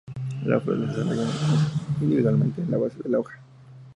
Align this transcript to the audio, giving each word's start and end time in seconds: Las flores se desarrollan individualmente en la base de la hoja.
Las 0.45 0.63
flores 0.63 0.91
se 0.95 1.03
desarrollan 1.03 1.29
individualmente 2.01 2.61
en 2.63 2.71
la 2.71 2.77
base 2.79 2.97
de 3.03 3.09
la 3.09 3.19
hoja. 3.19 3.39